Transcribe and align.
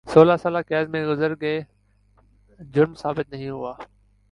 سولہ 0.07 0.33
سال 0.41 0.61
قید 0.61 0.89
میں 0.89 1.05
گزر 1.05 1.33
گئے 1.41 1.61
جرم 2.59 2.93
ثابت 2.93 3.29
نہیں 3.31 3.49
ہوا 3.49 3.73